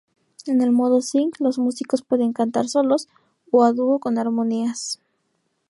En 0.47 0.63
el 0.63 0.71
modo 0.71 0.99
Sing, 1.03 1.29
los 1.37 1.59
músicos 1.59 2.01
pueden 2.01 2.33
cantar 2.33 2.67
solos 2.67 3.07
o 3.51 3.63
a 3.63 3.71
dúo 3.71 3.99
con 3.99 4.17
armonías. 4.17 4.99